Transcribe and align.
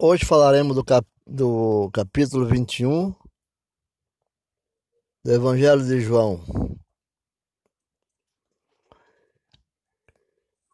Hoje 0.00 0.24
falaremos 0.24 0.76
do, 0.76 0.84
cap 0.84 1.04
do 1.26 1.90
capítulo 1.92 2.46
21 2.46 3.12
do 5.24 5.32
Evangelho 5.32 5.84
de 5.84 6.00
João. 6.00 6.40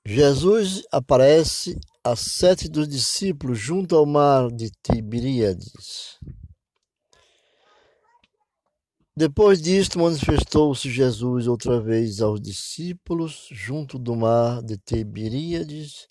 Jesus 0.04 0.82
aparece 0.92 1.80
a 2.05 2.14
sete 2.14 2.68
dos 2.68 2.87
discípulos 2.87 3.59
junto 3.59 3.96
ao 3.96 4.05
mar 4.05 4.50
de 4.50 4.70
Tiberíades. 4.82 6.18
Depois 9.16 9.62
disto, 9.62 9.98
manifestou-se 9.98 10.91
Jesus 10.91 11.46
outra 11.46 11.80
vez 11.80 12.20
aos 12.20 12.38
discípulos 12.43 13.48
junto 13.50 13.98
do 13.98 14.14
mar 14.14 14.62
de 14.62 14.77
Tiberíades 14.77 16.09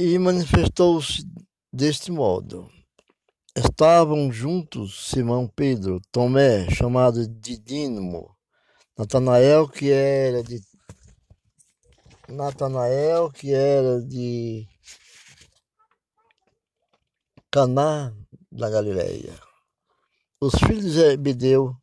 e 0.00 0.18
manifestou-se 0.18 1.22
deste 1.70 2.10
modo. 2.10 2.70
Estavam 3.54 4.32
juntos 4.32 5.10
Simão 5.10 5.46
Pedro, 5.46 6.00
Tomé, 6.10 6.70
chamado 6.70 7.28
de 7.28 7.58
Dínamo, 7.58 8.34
Natanael, 8.96 9.68
que 9.68 9.90
era 9.90 10.42
de 10.42 10.58
Natanael, 12.28 13.30
que 13.30 13.52
era 13.52 14.00
de 14.00 14.66
Caná 17.50 18.14
da 18.50 18.70
Galileia, 18.70 19.38
os 20.40 20.54
filhos 20.54 20.84
de 20.84 20.90
Zebedeu 20.92 21.76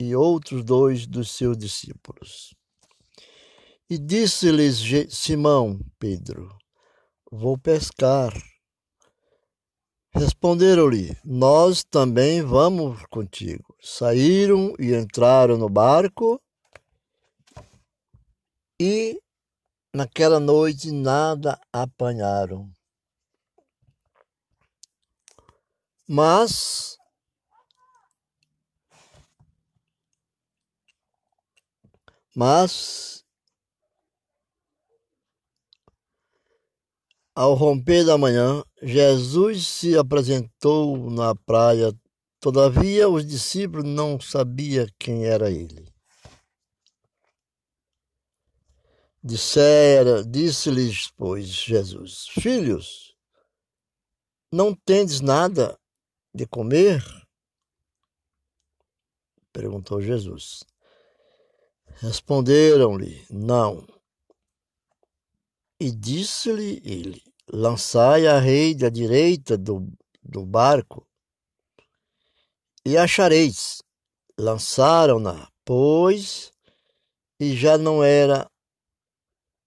e 0.00 0.16
outros 0.16 0.64
dois 0.64 1.06
dos 1.06 1.30
seus 1.30 1.56
discípulos. 1.56 2.56
E 3.88 3.98
disse-lhes 3.98 4.80
Simão 5.10 5.78
Pedro: 6.00 6.61
Vou 7.34 7.56
pescar. 7.56 8.30
Responderam-lhe: 10.14 11.16
Nós 11.24 11.82
também 11.82 12.42
vamos 12.42 13.02
contigo. 13.06 13.74
Saíram 13.80 14.74
e 14.78 14.94
entraram 14.94 15.56
no 15.56 15.66
barco, 15.66 16.38
e 18.78 19.18
naquela 19.94 20.38
noite 20.38 20.90
nada 20.90 21.58
apanharam. 21.72 22.70
Mas 26.06 26.98
mas 32.36 33.21
Ao 37.34 37.54
romper 37.54 38.04
da 38.04 38.18
manhã, 38.18 38.62
Jesus 38.82 39.66
se 39.66 39.96
apresentou 39.96 41.10
na 41.10 41.34
praia. 41.34 41.92
Todavia, 42.38 43.08
os 43.08 43.24
discípulos 43.24 43.84
não 43.84 44.20
sabiam 44.20 44.86
quem 44.98 45.24
era 45.24 45.50
ele. 45.50 45.90
Dissera, 49.24 50.22
disse-lhes, 50.24 51.10
pois, 51.16 51.46
Jesus: 51.46 52.26
Filhos, 52.28 53.16
não 54.52 54.74
tendes 54.74 55.20
nada 55.20 55.78
de 56.34 56.46
comer? 56.46 57.02
Perguntou 59.52 60.02
Jesus. 60.02 60.64
Responderam-lhe: 62.00 63.24
Não. 63.30 63.86
E 65.84 65.90
disse-lhe 65.90 66.80
ele: 66.84 67.20
Lançai 67.52 68.28
a 68.28 68.38
rede 68.38 68.86
à 68.86 68.88
direita 68.88 69.58
do, 69.58 69.92
do 70.22 70.46
barco, 70.46 71.04
e 72.86 72.96
achareis. 72.96 73.82
Lançaram-na, 74.38 75.50
pois, 75.64 76.52
e 77.40 77.56
já 77.56 77.76
não 77.76 78.00
era, 78.00 78.48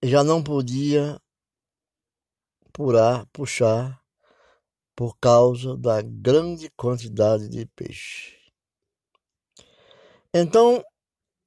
já 0.02 0.24
não 0.24 0.42
podia 0.42 1.20
purar, 2.72 3.26
puxar, 3.26 4.02
por 4.96 5.18
causa 5.18 5.76
da 5.76 6.00
grande 6.00 6.70
quantidade 6.78 7.46
de 7.46 7.66
peixe. 7.76 8.38
Então 10.32 10.82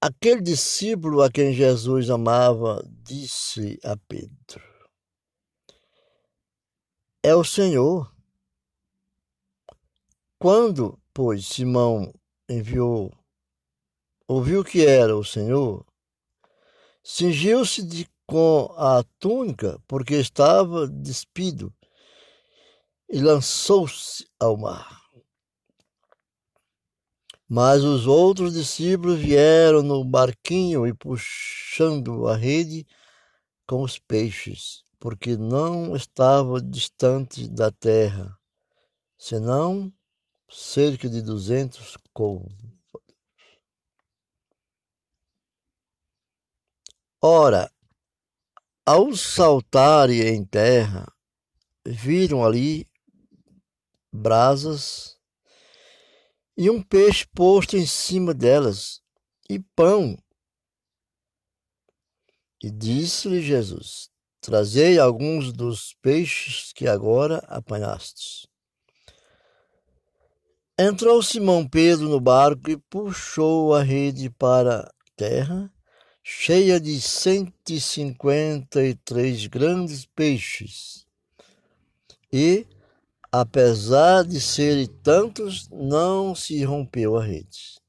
Aquele 0.01 0.39
discípulo 0.39 1.21
a 1.21 1.29
quem 1.29 1.51
Jesus 1.51 2.09
amava 2.09 2.81
disse 3.03 3.77
a 3.83 3.97
Pedro: 3.97 4.63
É 7.21 7.35
o 7.35 7.43
Senhor. 7.43 8.09
Quando, 10.39 10.97
pois, 11.13 11.45
Simão 11.45 12.13
enviou, 12.47 13.11
ouviu 14.25 14.63
que 14.63 14.85
era 14.85 15.17
o 15.17 15.25
Senhor, 15.25 15.85
cingiu-se 17.03 18.07
com 18.25 18.73
a 18.77 19.03
túnica, 19.19 19.81
porque 19.85 20.13
estava 20.13 20.88
despido, 20.88 21.73
e 23.09 23.19
lançou-se 23.19 24.25
ao 24.39 24.55
mar. 24.55 24.98
Mas 27.51 27.83
os 27.83 28.05
outros 28.05 28.53
discípulos 28.53 29.19
vieram 29.19 29.81
no 29.81 30.05
barquinho 30.05 30.85
e 30.85 30.93
puxando 30.93 32.27
a 32.27 32.37
rede 32.37 32.85
com 33.65 33.81
os 33.81 33.97
peixes, 33.97 34.83
porque 34.99 35.35
não 35.35 35.95
estava 35.95 36.61
distante 36.61 37.49
da 37.49 37.71
terra, 37.71 38.38
senão 39.17 39.91
cerca 40.47 41.09
de 41.09 41.23
duzentos 41.23 41.97
côvados. 42.13 42.55
Ora, 47.19 47.71
ao 48.85 49.15
saltarem 49.15 50.21
em 50.21 50.45
terra, 50.45 51.11
viram 51.83 52.45
ali 52.45 52.88
brasas 54.13 55.19
e 56.59 56.69
um 56.69 56.83
peixe 56.83 57.25
posto 57.33 57.77
em 57.77 57.85
cima 57.85 58.33
delas, 58.33 59.01
e 59.49 59.59
pão. 59.59 60.21
E 62.61 62.69
disse-lhe 62.69 63.41
Jesus: 63.41 64.09
Trazei 64.41 64.99
alguns 64.99 65.53
dos 65.53 65.95
peixes 66.01 66.73
que 66.73 66.85
agora 66.85 67.37
apanhastes. 67.47 68.45
Entrou 70.77 71.23
Simão 71.23 71.65
Pedro 71.65 72.09
no 72.09 72.19
barco 72.19 72.69
e 72.69 72.75
puxou 72.75 73.73
a 73.73 73.81
rede 73.81 74.29
para 74.29 74.81
a 74.81 74.91
terra, 75.15 75.71
cheia 76.21 76.77
de 76.77 76.99
cento 76.99 77.69
e 77.69 77.79
cinquenta 77.79 78.83
e 78.83 78.95
três 78.95 79.47
grandes 79.47 80.05
peixes. 80.05 81.07
E 82.33 82.67
apesar 83.31 84.23
de 84.23 84.41
serem 84.41 84.88
tantos, 84.88 85.67
não 85.69 86.35
se 86.35 86.63
rompeu 86.63 87.17
a 87.17 87.23
rede. 87.23 87.79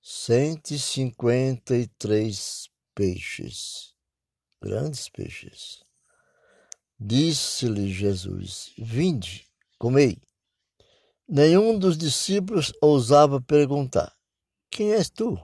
153 0.00 2.70
peixes, 2.94 3.94
grandes 4.60 5.08
peixes. 5.08 5.82
Disse-lhe 6.98 7.92
Jesus: 7.92 8.72
Vinde, 8.78 9.46
comei. 9.78 10.20
Nenhum 11.28 11.78
dos 11.78 11.98
discípulos 11.98 12.72
ousava 12.80 13.40
perguntar: 13.40 14.16
Quem 14.70 14.94
és 14.94 15.10
tu? 15.10 15.38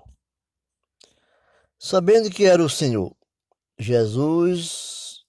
Sabendo 1.79 2.31
que 2.31 2.45
era 2.45 2.65
o 2.65 2.71
Senhor, 2.71 3.15
Jesus, 3.79 5.27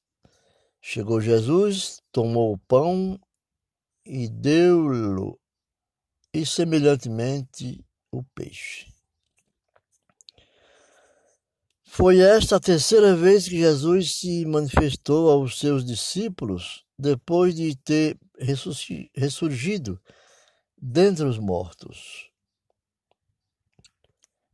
chegou 0.81 1.19
Jesus, 1.19 2.01
tomou 2.15 2.53
o 2.53 2.57
pão 2.57 3.19
e 4.05 4.29
deu-lhe, 4.29 5.35
e 6.33 6.45
semelhantemente 6.45 7.85
o 8.09 8.23
peixe. 8.23 8.87
Foi 11.83 12.19
esta 12.19 12.55
a 12.55 12.59
terceira 12.61 13.13
vez 13.17 13.49
que 13.49 13.57
Jesus 13.57 14.15
se 14.15 14.45
manifestou 14.45 15.29
aos 15.29 15.59
seus 15.59 15.83
discípulos 15.83 16.85
depois 16.97 17.53
de 17.53 17.75
ter 17.75 18.17
ressurgido 19.13 20.01
dentre 20.81 21.25
os 21.25 21.37
mortos. 21.37 22.31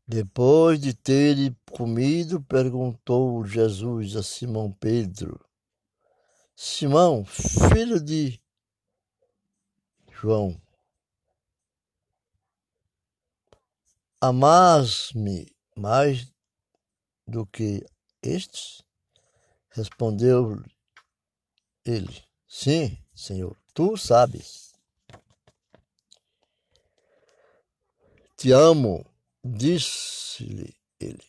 Depois 0.08 0.80
de 0.82 0.96
ter 0.96 1.56
comido, 1.70 2.42
perguntou 2.42 3.46
Jesus 3.46 4.16
a 4.16 4.24
Simão 4.24 4.72
Pedro: 4.72 5.40
Simão, 6.64 7.26
filho 7.26 8.00
de 8.00 8.40
João, 10.12 10.62
amás-me 14.22 15.52
mais 15.76 16.32
do 17.26 17.48
que 17.48 17.84
estes? 18.22 18.84
Respondeu 19.72 20.64
Ele: 21.84 22.24
Sim, 22.48 22.96
Senhor, 23.16 23.60
tu 23.74 23.98
sabes. 23.98 24.72
Te 28.38 28.52
amo, 28.52 29.04
disse-lhe 29.44 30.78
ele. 31.00 31.26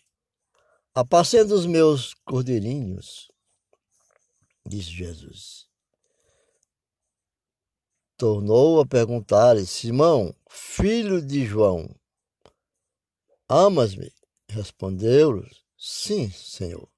Apacenta 0.95 1.55
os 1.55 1.65
meus 1.65 2.13
cordeirinhos, 2.13 3.32
disse 4.67 4.91
Jesus. 4.91 5.69
Tornou 8.17 8.81
a 8.81 8.87
perguntar-lhe: 8.87 9.67
Simão, 9.67 10.35
filho 10.49 11.21
de 11.21 11.45
João, 11.45 11.89
amas-me? 13.49 14.13
Respondeu-lhe: 14.49 15.51
Sim, 15.77 16.31
Senhor. 16.31 16.89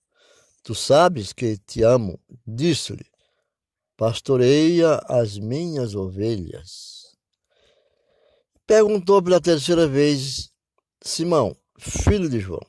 Tu 0.63 0.75
sabes 0.75 1.33
que 1.33 1.59
te 1.59 1.83
amo. 1.83 2.19
Disse-lhe: 2.47 3.07
Pastoreia 3.97 4.97
as 5.09 5.39
minhas 5.39 5.95
ovelhas. 5.95 7.05
Perguntou 8.67 9.23
pela 9.23 9.41
terceira 9.41 9.87
vez: 9.87 10.51
Simão, 11.03 11.55
filho 11.79 12.31
de 12.31 12.41
João, 12.41 12.67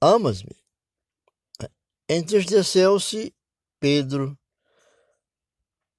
amas-me? 0.00 0.59
Entristeceu-se 2.12 3.32
Pedro 3.78 4.36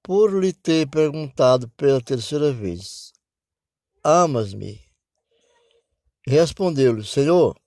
por 0.03 0.33
lhe 0.33 0.51
ter 0.51 0.85
perguntado 0.89 1.69
pela 1.69 2.01
terceira 2.01 2.51
vez: 2.51 3.13
Amas-me? 4.03 4.81
Respondeu-lhe: 6.27 7.05
Senhor, 7.05 7.57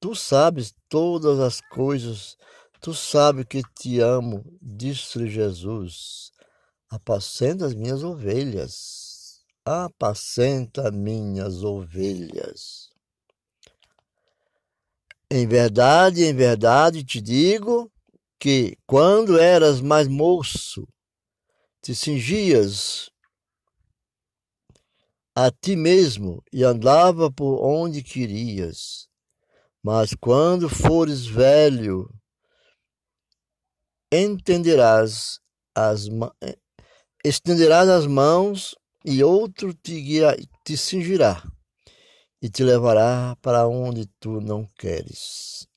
tu 0.00 0.14
sabes 0.14 0.74
todas 0.88 1.38
as 1.40 1.60
coisas, 1.60 2.38
tu 2.80 2.94
sabes 2.94 3.44
que 3.44 3.60
te 3.78 4.00
amo, 4.00 4.42
disse-lhe 4.62 5.28
Jesus. 5.28 6.32
Apacenta 6.88 7.66
as 7.66 7.74
minhas 7.74 8.02
ovelhas, 8.02 9.44
apacenta 9.62 10.90
minhas 10.90 11.62
ovelhas. 11.62 12.89
Em 15.32 15.46
verdade, 15.46 16.24
em 16.24 16.34
verdade 16.34 17.04
te 17.04 17.20
digo 17.20 17.88
que 18.40 18.76
quando 18.84 19.38
eras 19.38 19.80
mais 19.80 20.08
moço, 20.08 20.88
te 21.80 21.94
cingias 21.94 23.08
a 25.32 25.48
ti 25.52 25.76
mesmo 25.76 26.42
e 26.52 26.64
andava 26.64 27.30
por 27.30 27.64
onde 27.64 28.02
querias. 28.02 29.08
Mas 29.80 30.14
quando 30.20 30.68
fores 30.68 31.24
velho, 31.24 32.12
entenderás 34.12 35.38
as 35.76 36.08
estenderás 37.24 37.88
as 37.88 38.04
mãos 38.04 38.74
e 39.04 39.22
outro 39.22 39.72
te, 39.72 40.00
guia, 40.00 40.36
te 40.64 40.76
cingirá 40.76 41.40
e 42.40 42.48
te 42.48 42.62
levará 42.64 43.36
para 43.42 43.66
onde 43.66 44.06
tu 44.18 44.40
não 44.40 44.64
queres. 44.78 45.68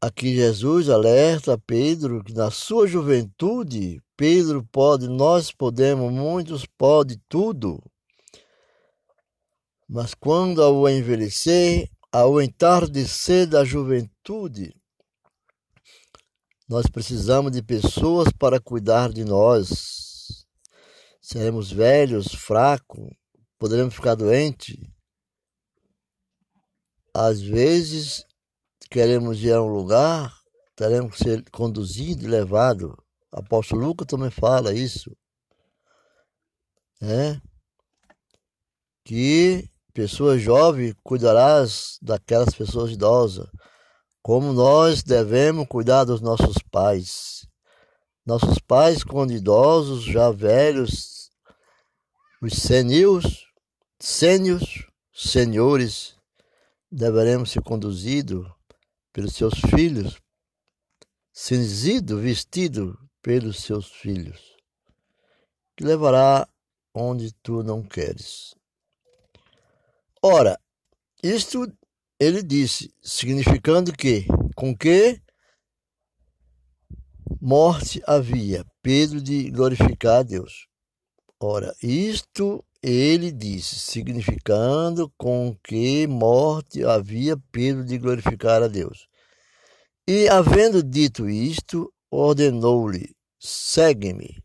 Aqui 0.00 0.32
Jesus 0.32 0.88
alerta 0.88 1.58
Pedro 1.58 2.22
que 2.22 2.32
na 2.32 2.52
sua 2.52 2.86
juventude, 2.86 4.00
Pedro 4.16 4.64
pode, 4.70 5.08
nós 5.08 5.50
podemos, 5.50 6.12
muitos 6.12 6.64
podem 6.64 7.20
tudo. 7.28 7.82
Mas 9.88 10.14
quando 10.14 10.62
ao 10.62 10.88
envelhecer, 10.88 11.90
ao 12.12 12.40
entardecer 12.40 13.48
da 13.48 13.64
juventude, 13.64 14.72
nós 16.68 16.86
precisamos 16.86 17.50
de 17.50 17.62
pessoas 17.62 18.28
para 18.38 18.60
cuidar 18.60 19.12
de 19.12 19.24
nós. 19.24 20.07
Seremos 21.30 21.70
velhos, 21.70 22.34
fracos, 22.34 23.06
poderemos 23.58 23.94
ficar 23.94 24.14
doentes. 24.14 24.78
Às 27.12 27.42
vezes 27.42 28.24
queremos 28.90 29.38
ir 29.44 29.52
a 29.52 29.62
um 29.62 29.68
lugar, 29.68 30.34
teremos 30.74 31.12
que 31.12 31.24
ser 31.24 31.50
conduzido 31.50 32.24
e 32.24 32.26
levado. 32.26 32.96
Apóstolo 33.30 33.88
Lucas 33.88 34.06
também 34.06 34.30
fala 34.30 34.72
isso. 34.72 35.14
É? 37.02 37.38
Que 39.04 39.68
pessoas 39.92 40.40
jovens 40.40 40.94
cuidarás 41.02 41.98
daquelas 42.00 42.54
pessoas 42.54 42.90
idosas, 42.90 43.46
como 44.22 44.54
nós 44.54 45.02
devemos 45.02 45.68
cuidar 45.68 46.04
dos 46.04 46.22
nossos 46.22 46.56
pais. 46.70 47.46
Nossos 48.24 48.58
pais, 48.58 49.04
quando 49.04 49.32
idosos, 49.32 50.04
já 50.04 50.30
velhos, 50.30 51.17
os 52.40 52.52
senios, 52.54 53.48
sênios, 53.98 54.86
senhores, 55.12 56.16
deveremos 56.90 57.50
ser 57.50 57.62
conduzidos 57.62 58.46
pelos 59.12 59.34
seus 59.34 59.54
filhos, 59.74 60.20
cinzido, 61.32 62.20
vestido 62.20 62.96
pelos 63.20 63.58
seus 63.58 63.90
filhos, 63.90 64.56
que 65.76 65.84
levará 65.84 66.48
onde 66.94 67.32
tu 67.42 67.64
não 67.64 67.82
queres. 67.82 68.54
Ora, 70.22 70.58
isto 71.22 71.66
ele 72.20 72.40
disse, 72.40 72.94
significando 73.02 73.92
que, 73.92 74.26
com 74.54 74.76
que 74.76 75.20
morte 77.40 78.00
havia 78.06 78.64
Pedro 78.80 79.20
de 79.20 79.50
glorificar 79.50 80.20
a 80.20 80.22
Deus. 80.22 80.68
Ora, 81.40 81.72
isto 81.80 82.64
ele 82.82 83.30
disse, 83.30 83.78
significando 83.78 85.12
com 85.16 85.56
que 85.62 86.06
morte 86.06 86.84
havia 86.84 87.36
Pedro 87.52 87.84
de 87.84 87.96
glorificar 87.96 88.62
a 88.62 88.66
Deus. 88.66 89.06
E, 90.06 90.28
havendo 90.28 90.82
dito 90.82 91.28
isto, 91.28 91.92
ordenou-lhe: 92.10 93.14
segue-me. 93.38 94.42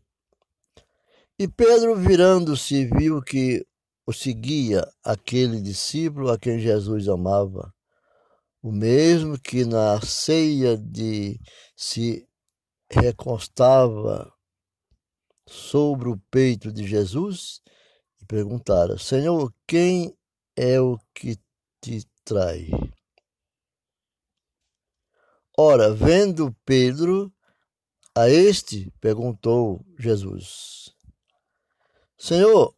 E 1.36 1.48
Pedro, 1.48 1.96
virando-se, 1.96 2.86
viu 2.86 3.20
que 3.22 3.66
o 4.06 4.12
seguia 4.12 4.86
aquele 5.02 5.60
discípulo 5.60 6.30
a 6.30 6.38
quem 6.38 6.60
Jesus 6.60 7.08
amava, 7.08 7.72
o 8.62 8.70
mesmo 8.70 9.38
que 9.38 9.64
na 9.64 10.00
ceia 10.00 10.76
de 10.76 11.40
se 11.76 12.24
recostava 12.90 14.33
sobre 15.46 16.08
o 16.08 16.18
peito 16.30 16.72
de 16.72 16.86
Jesus 16.86 17.60
e 18.20 18.24
perguntara: 18.24 18.98
Senhor, 18.98 19.52
quem 19.66 20.16
é 20.56 20.80
o 20.80 20.98
que 21.14 21.38
te 21.80 22.06
trai? 22.24 22.70
Ora, 25.56 25.94
vendo 25.94 26.54
Pedro, 26.64 27.32
a 28.16 28.28
este 28.28 28.90
perguntou 29.00 29.84
Jesus: 29.98 30.94
Senhor, 32.18 32.74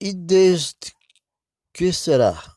e 0.00 0.12
deste 0.12 0.94
que 1.72 1.92
será? 1.92 2.56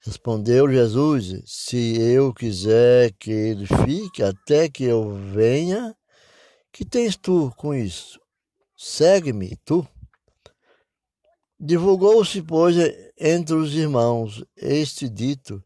Respondeu 0.00 0.70
Jesus: 0.70 1.42
Se 1.46 2.00
eu 2.00 2.34
quiser 2.34 3.12
que 3.12 3.30
ele 3.30 3.66
fique 3.66 4.22
até 4.22 4.68
que 4.68 4.84
eu 4.84 5.14
venha, 5.32 5.96
que 6.72 6.84
tens 6.84 7.16
tu 7.16 7.52
com 7.56 7.74
isso? 7.74 8.18
Segue-me, 8.76 9.56
tu. 9.64 9.86
Divulgou-se, 11.60 12.42
pois, 12.42 12.74
entre 13.16 13.54
os 13.54 13.74
irmãos 13.74 14.42
este 14.56 15.08
dito 15.08 15.62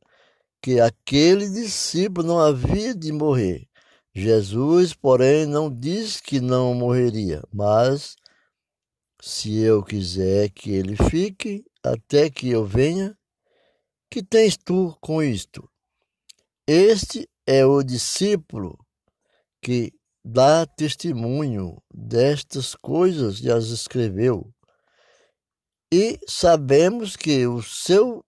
que 0.61 0.81
aquele 0.81 1.49
discípulo 1.49 2.27
não 2.27 2.39
havia 2.41 2.95
de 2.95 3.13
morrer. 3.13 3.67
Jesus, 4.15 4.93
porém, 4.93 5.47
não 5.47 5.71
disse 5.71 6.23
que 6.23 6.41
não 6.41 6.75
morreria, 6.75 7.43
mas 7.53 8.17
se 9.23 9.59
eu 9.59 9.83
quiser 9.83 10.51
que 10.51 10.71
ele 10.71 10.97
fique 11.11 11.65
até 11.83 12.29
que 12.29 12.49
eu 12.49 12.65
venha, 12.65 13.17
que 14.11 14.23
tens 14.23 14.57
tu 14.57 14.97
com 15.01 15.23
isto? 15.23 15.71
Este 16.67 17.29
é 17.47 17.65
o 17.65 17.83
discípulo 17.83 18.79
que 19.63 19.93
dá 20.29 20.67
testemunho 20.67 21.81
destas 21.95 22.75
coisas 22.75 23.39
e 23.41 23.49
as 23.49 23.67
escreveu 23.67 24.53
e 25.93 26.19
sabemos 26.27 27.15
que 27.15 27.47
o 27.47 27.63
seu, 27.63 28.25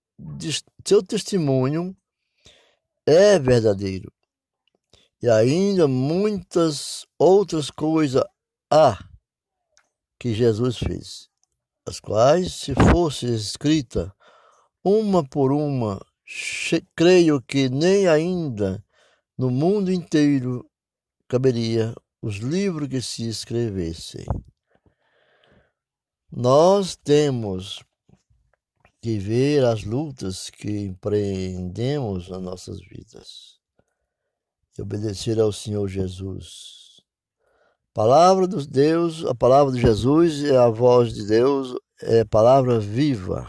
seu 0.87 1.02
testemunho 1.02 1.97
é 3.05 3.37
verdadeiro. 3.37 4.12
E 5.21 5.28
ainda 5.28 5.88
muitas 5.88 7.05
outras 7.19 7.69
coisas 7.69 8.23
há 8.71 8.97
que 10.21 10.33
Jesus 10.33 10.78
fez, 10.78 11.28
as 11.85 11.99
quais, 11.99 12.52
se 12.55 12.75
fosse 12.75 13.26
escrita 13.26 14.14
uma 14.85 15.28
por 15.28 15.50
uma, 15.50 16.00
creio 16.95 17.43
que 17.43 17.69
nem 17.69 18.07
ainda 18.07 18.85
no 19.37 19.50
mundo 19.50 19.90
inteiro 19.90 20.64
caberia 21.29 21.95
os 22.23 22.37
livros 22.37 22.89
que 22.89 23.03
se 23.03 23.29
escrevessem. 23.29 24.25
Nós 26.33 26.97
temos 26.97 27.83
que 29.01 29.19
ver 29.19 29.65
as 29.65 29.85
lutas 29.85 30.51
que 30.51 30.87
empreendemos 30.87 32.29
nas 32.29 32.43
nossas 32.43 32.81
vidas 32.81 33.59
e 34.77 34.83
obedecer 34.83 35.39
ao 35.39 35.53
Senhor 35.53 35.87
Jesus. 35.87 37.03
Palavra 37.93 38.47
dos 38.47 38.67
Deus, 38.67 39.25
a 39.25 39.35
palavra 39.35 39.73
de 39.73 39.81
Jesus 39.81 40.45
é 40.45 40.57
a 40.57 40.69
voz 40.69 41.13
de 41.13 41.27
Deus, 41.27 41.75
é 42.01 42.25
palavra 42.25 42.81
viva. 42.81 43.49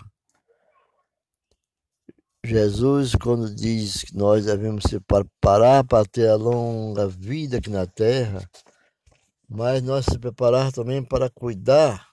Jesus, 2.45 3.15
quando 3.15 3.53
diz 3.53 4.03
que 4.03 4.15
nós 4.15 4.45
devemos 4.45 4.83
se 4.87 4.99
preparar 5.01 5.83
para 5.83 6.05
ter 6.05 6.29
a 6.29 6.35
longa 6.35 7.07
vida 7.07 7.57
aqui 7.57 7.69
na 7.69 7.85
terra, 7.85 8.49
mas 9.47 9.83
nós 9.83 10.05
se 10.05 10.17
preparar 10.17 10.71
também 10.71 11.03
para 11.03 11.29
cuidar 11.29 12.09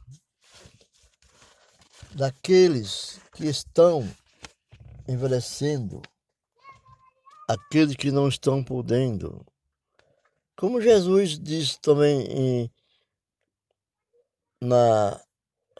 daqueles 2.12 3.21
que 3.35 3.47
estão 3.47 4.09
envelhecendo, 5.06 6.02
aqueles 7.49 7.95
que 7.95 8.11
não 8.11 8.28
estão 8.28 8.64
podendo. 8.64 9.47
Como 10.56 10.80
Jesus 10.80 11.38
disse 11.38 11.78
também 11.80 12.23
em, 12.23 12.71
na, 14.61 15.21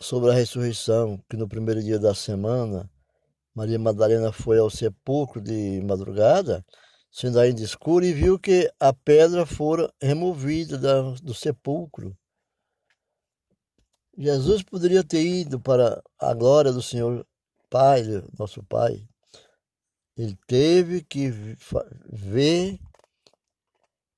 sobre 0.00 0.30
a 0.30 0.34
ressurreição, 0.34 1.20
que 1.28 1.36
no 1.36 1.48
primeiro 1.48 1.82
dia 1.82 1.98
da 1.98 2.14
semana, 2.14 2.88
Maria 3.56 3.78
Madalena 3.78 4.30
foi 4.32 4.58
ao 4.58 4.68
sepulcro 4.68 5.40
de 5.40 5.80
madrugada, 5.80 6.62
sendo 7.10 7.40
ainda 7.40 7.62
escuro, 7.62 8.04
e 8.04 8.12
viu 8.12 8.38
que 8.38 8.70
a 8.78 8.92
pedra 8.92 9.46
fora 9.46 9.90
removida 9.98 10.76
da, 10.76 11.00
do 11.22 11.32
sepulcro. 11.32 12.14
Jesus 14.18 14.62
poderia 14.62 15.02
ter 15.02 15.25
ido 15.25 15.58
para 15.58 16.02
a 16.18 16.34
glória 16.34 16.70
do 16.70 16.82
Senhor 16.82 17.26
Pai, 17.70 18.02
nosso 18.38 18.62
Pai. 18.62 19.08
Ele 20.18 20.36
teve 20.46 21.02
que 21.02 21.30
ver 22.12 22.78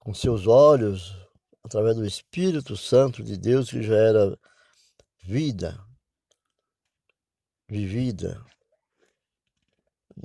com 0.01 0.13
seus 0.13 0.49
olhos, 0.49 1.15
através 1.63 1.95
do 1.95 2.05
Espírito 2.05 2.77
Santo 2.77 3.23
de 3.23 3.37
Deus, 3.37 3.71
que 3.71 3.85
já 3.85 3.97
era 3.97 4.37
vida 5.23 5.79
vivida 7.69 8.45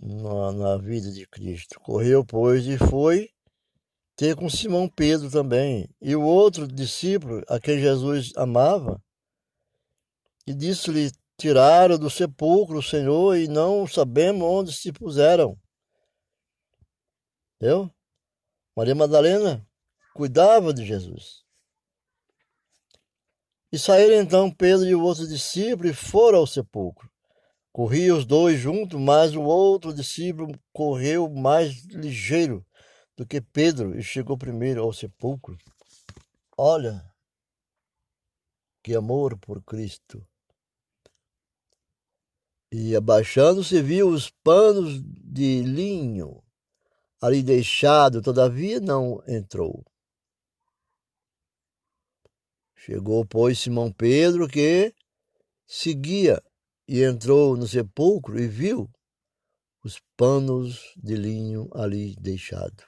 na, 0.01 0.51
na 0.51 0.77
vida 0.77 1.11
de 1.11 1.27
Cristo. 1.27 1.79
Correu, 1.79 2.25
pois, 2.25 2.65
e 2.65 2.77
foi 2.77 3.29
ter 4.15 4.35
com 4.35 4.49
Simão 4.49 4.87
Pedro 4.87 5.29
também, 5.29 5.89
e 6.01 6.15
o 6.15 6.21
outro 6.21 6.67
discípulo 6.67 7.43
a 7.47 7.59
quem 7.59 7.79
Jesus 7.79 8.31
amava, 8.35 9.01
e 10.45 10.53
disse-lhe: 10.53 11.11
Tiraram 11.37 11.97
do 11.97 12.09
sepulcro 12.09 12.77
o 12.77 12.83
Senhor 12.83 13.35
e 13.37 13.47
não 13.47 13.87
sabemos 13.87 14.43
onde 14.43 14.71
se 14.71 14.91
puseram. 14.91 15.57
Entendeu? 17.55 17.89
Maria 18.75 18.95
Madalena 18.95 19.65
cuidava 20.13 20.73
de 20.73 20.85
Jesus. 20.85 21.43
E 23.71 23.79
saíram 23.79 24.21
então 24.21 24.51
Pedro 24.51 24.85
e 24.85 24.93
o 24.93 25.01
outro 25.01 25.27
discípulo 25.27 25.89
e 25.89 25.93
foram 25.93 26.39
ao 26.39 26.47
sepulcro. 26.47 27.09
Corriam 27.73 28.19
os 28.19 28.23
dois 28.23 28.59
juntos, 28.59 29.01
mas 29.01 29.35
o 29.35 29.41
outro 29.41 29.91
discípulo 29.91 30.53
correu 30.71 31.27
mais 31.27 31.83
ligeiro 31.85 32.63
do 33.17 33.25
que 33.25 33.41
Pedro 33.41 33.97
e 33.97 34.03
chegou 34.03 34.37
primeiro 34.37 34.83
ao 34.83 34.93
sepulcro. 34.93 35.57
Olha 36.55 37.03
que 38.83 38.93
amor 38.93 39.39
por 39.39 39.63
Cristo! 39.63 40.23
E 42.71 42.95
abaixando-se 42.95 43.81
viu 43.81 44.09
os 44.09 44.29
panos 44.29 45.01
de 45.03 45.63
linho 45.63 46.43
ali 47.19 47.41
deixado, 47.41 48.21
todavia 48.21 48.79
não 48.79 49.23
entrou. 49.27 49.83
Chegou, 52.75 53.25
pois, 53.25 53.57
Simão 53.57 53.91
Pedro, 53.91 54.47
que 54.47 54.93
seguia, 55.65 56.43
e 56.87 57.03
entrou 57.03 57.55
no 57.55 57.67
sepulcro 57.67 58.39
e 58.39 58.47
viu 58.47 58.89
os 59.83 60.01
panos 60.15 60.93
de 60.95 61.15
linho 61.15 61.69
ali 61.73 62.15
deixado. 62.15 62.83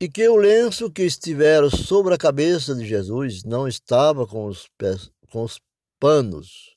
E 0.00 0.08
que 0.08 0.28
o 0.28 0.36
lenço 0.36 0.90
que 0.90 1.02
estivera 1.02 1.70
sobre 1.70 2.14
a 2.14 2.18
cabeça 2.18 2.74
de 2.74 2.84
Jesus 2.84 3.44
não 3.44 3.68
estava 3.68 4.26
com 4.26 4.46
os, 4.46 4.68
com 5.30 5.42
os 5.42 5.60
panos 6.00 6.72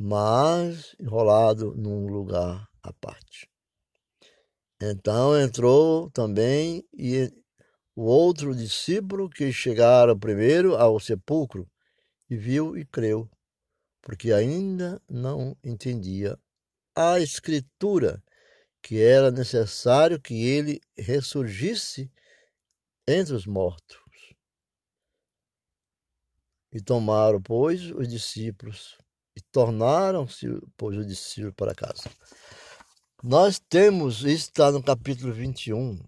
mas 0.00 0.94
enrolado 1.00 1.74
num 1.76 2.06
lugar 2.06 2.68
à 2.82 2.92
parte. 2.92 3.48
Então 4.80 5.38
entrou 5.38 6.08
também 6.12 6.84
e 6.96 7.32
o 7.96 8.02
outro 8.02 8.54
discípulo 8.54 9.28
que 9.28 9.52
chegara 9.52 10.16
primeiro 10.16 10.76
ao 10.76 11.00
sepulcro 11.00 11.68
e 12.28 12.36
viu 12.36 12.76
e 12.76 12.84
creu, 12.84 13.30
porque 14.02 14.32
ainda 14.32 15.00
não 15.08 15.56
entendia 15.62 16.38
a 16.94 17.18
escritura 17.20 18.22
que 18.82 19.00
era 19.00 19.30
necessário 19.30 20.20
que 20.20 20.44
ele 20.46 20.80
ressurgisse 20.96 22.10
entre 23.06 23.34
os 23.34 23.46
mortos. 23.46 23.98
E 26.72 26.80
tomaram, 26.80 27.40
pois, 27.40 27.90
os 27.92 28.06
discípulos 28.08 28.98
e 29.34 29.40
tornaram-se, 29.40 30.46
pois, 30.76 30.98
o 30.98 31.04
discípulo 31.04 31.54
para 31.54 31.74
casa. 31.74 32.10
Nós 33.22 33.58
temos, 33.58 34.20
isso 34.20 34.48
está 34.48 34.70
no 34.70 34.82
capítulo 34.82 35.32
21, 35.32 35.98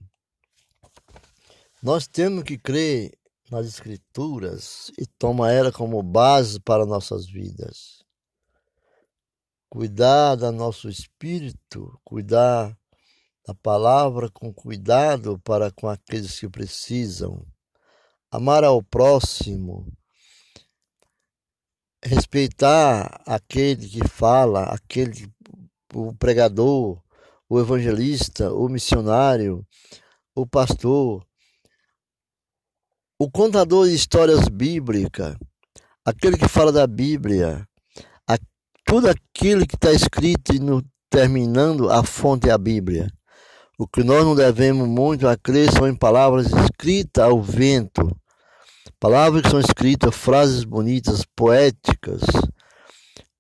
nós 1.83 2.07
temos 2.07 2.45
que 2.45 2.59
crer 2.59 3.19
nas 3.51 3.67
Escrituras 3.67 4.93
e 4.97 5.05
tomar 5.07 5.53
ela 5.53 5.73
como 5.73 6.03
base 6.03 6.61
para 6.61 6.87
nossas 6.87 7.27
vidas. 7.27 8.05
Cuidar 9.69 10.37
do 10.37 10.51
nosso 10.53 10.89
espírito, 10.89 12.01
cuidar 12.05 12.77
da 13.47 13.55
palavra 13.55 14.31
com 14.31 14.53
cuidado 14.53 15.39
para 15.41 15.71
com 15.71 15.89
aqueles 15.89 16.39
que 16.39 16.49
precisam. 16.49 17.45
Amar 18.31 18.63
ao 18.63 18.83
próximo, 18.83 19.93
respeitar 22.03 23.23
aquele 23.27 23.89
que 23.89 24.07
fala, 24.09 24.65
aquele 24.65 25.33
o 25.93 26.15
pregador, 26.15 27.03
o 27.49 27.59
evangelista, 27.59 28.53
o 28.53 28.69
missionário, 28.69 29.67
o 30.35 30.47
pastor, 30.47 31.27
o 33.21 33.31
contador 33.31 33.87
de 33.87 33.95
histórias 33.95 34.49
bíblicas, 34.49 35.37
aquele 36.03 36.39
que 36.39 36.49
fala 36.49 36.73
da 36.73 36.87
Bíblia, 36.87 37.69
a, 38.27 38.39
tudo 38.87 39.11
aquilo 39.11 39.67
que 39.67 39.75
está 39.75 39.93
escrito 39.93 40.55
e 40.55 40.59
no, 40.59 40.83
terminando 41.11 41.91
a 41.91 42.03
fonte 42.03 42.49
é 42.49 42.53
a 42.53 42.57
Bíblia. 42.57 43.13
O 43.79 43.87
que 43.87 44.03
nós 44.03 44.25
não 44.25 44.35
devemos 44.35 44.89
muito 44.89 45.29
a 45.29 45.37
crer 45.37 45.71
são 45.71 45.87
em 45.87 45.95
palavras 45.95 46.47
escritas 46.47 47.23
ao 47.23 47.43
vento, 47.43 48.11
Palavras 48.99 49.41
que 49.41 49.51
são 49.51 49.61
escritas, 49.61 50.15
frases 50.15 50.63
bonitas, 50.63 51.25
poéticas, 51.35 52.21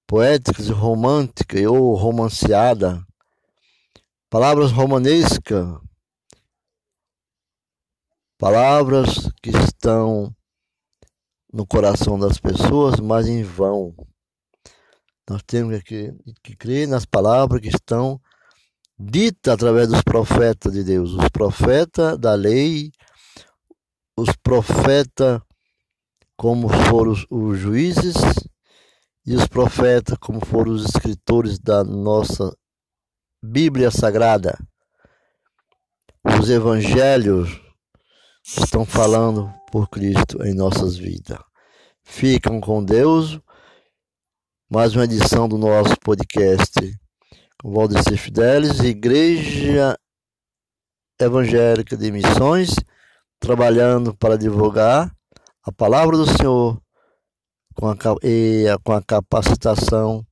poéticas 0.06 0.68
e 0.68 0.72
românticas 0.72 1.66
ou 1.66 1.94
romanceada, 1.94 3.02
palavras 4.30 4.72
romanescas, 4.72 5.78
palavras 8.40 9.30
que 9.42 9.50
estão 9.50 10.34
no 11.52 11.66
coração 11.66 12.18
das 12.18 12.38
pessoas, 12.38 12.98
mas 12.98 13.28
em 13.28 13.42
vão. 13.42 13.94
Nós 15.28 15.42
temos 15.46 15.82
que, 15.82 16.14
que 16.42 16.56
crer 16.56 16.88
nas 16.88 17.04
palavras 17.04 17.60
que 17.60 17.68
estão 17.68 18.18
ditas 18.98 19.52
através 19.52 19.88
dos 19.88 20.00
profetas 20.00 20.72
de 20.72 20.82
Deus, 20.82 21.12
os 21.12 21.28
profetas 21.28 22.18
da 22.18 22.34
lei, 22.34 22.90
os 24.16 24.34
profetas 24.42 25.40
como 26.34 26.70
foram 26.70 27.12
os 27.28 27.58
juízes 27.58 28.14
e 29.26 29.34
os 29.34 29.46
profetas, 29.46 30.16
como 30.18 30.44
foram 30.46 30.72
os 30.72 30.86
escritores 30.86 31.58
da 31.58 31.84
nossa 31.84 32.56
Bíblia 33.42 33.90
Sagrada. 33.90 34.58
Os 36.38 36.48
evangelhos 36.48 37.69
estão 38.42 38.84
falando 38.84 39.52
por 39.70 39.88
Cristo 39.88 40.44
em 40.44 40.54
nossas 40.54 40.96
vidas. 40.96 41.38
Ficam 42.02 42.60
com 42.60 42.84
Deus. 42.84 43.40
Mais 44.70 44.94
uma 44.94 45.04
edição 45.04 45.48
do 45.48 45.58
nosso 45.58 45.96
podcast 46.00 46.72
com 47.60 47.72
Valdecir 47.72 48.16
Fidelis, 48.16 48.80
Igreja 48.80 49.98
Evangélica 51.18 51.96
de 51.96 52.10
Missões, 52.10 52.70
trabalhando 53.38 54.14
para 54.14 54.38
divulgar 54.38 55.12
a 55.62 55.72
palavra 55.72 56.16
do 56.16 56.26
Senhor 56.26 56.80
com 57.74 57.88
a, 57.88 57.96
e 58.22 58.64
com 58.82 58.92
a 58.92 59.02
capacitação 59.02 60.24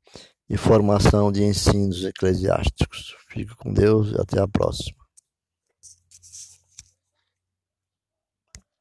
e 0.49 0.57
formação 0.57 1.31
de 1.31 1.45
ensinos 1.45 2.05
eclesiásticos. 2.05 3.15
Fique 3.29 3.55
com 3.57 3.73
Deus 3.73 4.13
e 4.13 4.21
até 4.21 4.41
a 4.41 4.49
próxima. 4.49 4.98